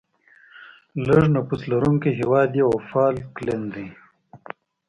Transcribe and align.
لیږ 1.05 1.25
نفوس 1.33 1.61
لرونکی 1.71 2.09
هیواد 2.19 2.49
یې 2.59 2.63
وفالکلند 2.71 3.65
دی. 3.73 3.87